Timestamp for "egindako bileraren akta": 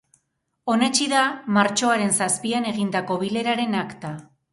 2.71-4.13